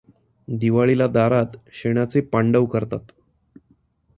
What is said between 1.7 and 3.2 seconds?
शेणाचे पांडव करतात.